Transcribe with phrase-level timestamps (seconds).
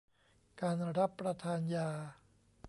[0.61, 1.89] การรับประทานยา